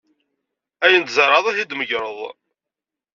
Ayen 0.83 1.01
ay 1.03 1.07
tzerɛed, 1.07 1.45
ad 1.47 1.57
t-tmegred. 1.57 2.19